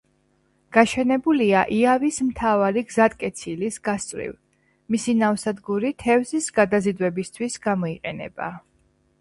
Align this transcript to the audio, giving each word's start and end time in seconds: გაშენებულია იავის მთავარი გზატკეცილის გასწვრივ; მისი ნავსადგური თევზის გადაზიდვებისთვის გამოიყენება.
გაშენებულია 0.77 1.59
იავის 1.75 2.17
მთავარი 2.29 2.83
გზატკეცილის 2.93 3.77
გასწვრივ; 3.89 4.33
მისი 4.95 5.15
ნავსადგური 5.21 5.93
თევზის 6.07 6.51
გადაზიდვებისთვის 6.59 7.63
გამოიყენება. 7.69 8.51